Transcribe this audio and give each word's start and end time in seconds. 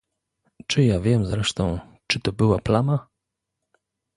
"Czy 0.67 0.83
ja 0.85 0.99
wiem 0.99 1.25
zresztą, 1.25 1.79
czy 2.07 2.19
to 2.19 2.33
była 2.33 2.59
plama?" 2.59 3.07